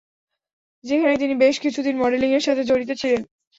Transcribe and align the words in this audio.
সেখানে 0.83 1.15
তিনি 1.17 1.33
বেশ 1.43 1.55
কিছু 1.59 1.79
দিন 1.81 1.95
মডেলিং 2.01 2.29
এর 2.33 2.43
সাথে 2.47 2.63
জড়িত 2.69 2.91
ছিলেন। 3.01 3.21